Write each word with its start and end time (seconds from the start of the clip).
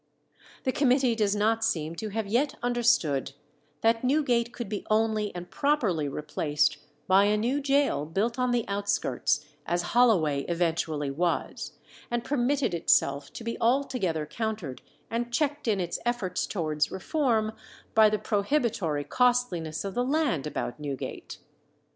The 0.63 0.71
committee 0.71 1.13
does 1.13 1.35
not 1.35 1.63
seem 1.63 1.93
to 1.97 2.09
have 2.09 2.25
yet 2.25 2.55
understood 2.63 3.33
that 3.81 4.03
Newgate 4.03 4.51
could 4.51 4.67
be 4.67 4.83
only 4.89 5.31
and 5.35 5.47
properly 5.51 6.07
replaced 6.09 6.77
by 7.07 7.25
a 7.25 7.37
new 7.37 7.61
gaol 7.61 8.07
built 8.07 8.39
on 8.39 8.49
the 8.49 8.67
outskirts, 8.67 9.45
as 9.67 9.83
Holloway 9.93 10.41
eventually 10.49 11.11
was, 11.11 11.73
and 12.09 12.23
permitted 12.23 12.73
itself 12.73 13.31
to 13.33 13.43
be 13.43 13.57
altogether 13.61 14.25
countered 14.25 14.81
and 15.11 15.31
checked 15.31 15.67
in 15.67 15.79
its 15.79 15.99
efforts 16.03 16.47
towards 16.47 16.89
reform 16.89 17.51
by 17.93 18.09
the 18.09 18.17
prohibitory 18.17 19.03
costliness 19.03 19.85
of 19.85 19.93
the 19.93 20.03
land 20.03 20.47
about 20.47 20.79
Newgate. 20.79 21.37